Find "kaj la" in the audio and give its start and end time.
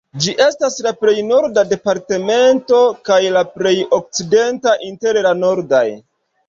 3.11-3.47